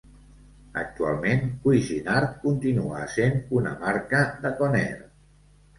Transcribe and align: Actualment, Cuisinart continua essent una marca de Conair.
Actualment, 0.83 1.43
Cuisinart 1.65 2.33
continua 2.47 3.05
essent 3.05 3.39
una 3.61 3.79
marca 3.87 4.27
de 4.47 4.59
Conair. 4.63 5.03